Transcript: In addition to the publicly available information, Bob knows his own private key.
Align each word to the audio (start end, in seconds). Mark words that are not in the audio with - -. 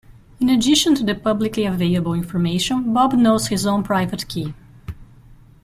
In 0.39 0.49
addition 0.49 0.95
to 0.95 1.03
the 1.03 1.13
publicly 1.13 1.63
available 1.63 2.15
information, 2.15 2.91
Bob 2.91 3.13
knows 3.13 3.49
his 3.49 3.67
own 3.67 3.83
private 3.83 4.27
key. 4.27 4.55